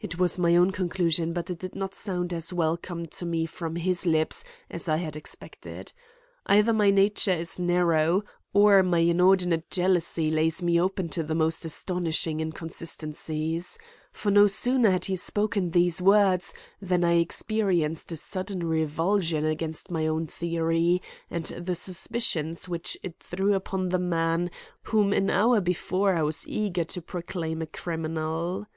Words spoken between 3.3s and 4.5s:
from his lips